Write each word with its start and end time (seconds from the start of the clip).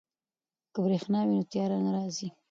که 0.71 0.77
بریښنا 0.85 1.19
وي 1.27 1.33
نو 1.37 1.43
تیاره 1.51 1.77
نه 1.85 1.91
راځي. 1.97 2.27